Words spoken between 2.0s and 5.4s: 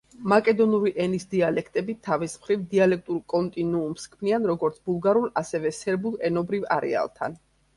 თავის მხრივ დიალექტურ კონტინუუმს ჰქმნიან როგორც ბულგარულ,